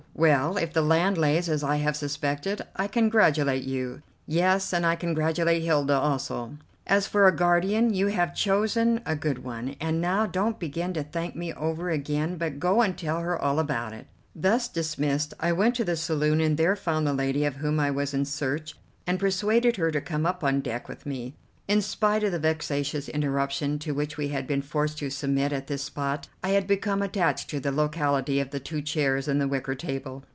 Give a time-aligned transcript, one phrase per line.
[0.13, 4.03] Well, if the land lays as I have suspected, I congratulate you.
[4.27, 6.57] Yes, and I congratulate Hilda also.
[6.85, 11.01] As for a guardian, you have chosen a good one, and now don't begin to
[11.03, 15.53] thank me over again, but go and tell her all about it." Thus dismissed, I
[15.53, 18.75] went to the saloon, and there found the lady of whom I was in search,
[19.07, 21.33] and persuaded her to come up on deck with me.
[21.67, 25.67] In spite of the vexatious interruption to which we had been forced to submit at
[25.67, 29.47] this spot, I had become attached to the locality of the two chairs and the
[29.47, 30.25] wicker table.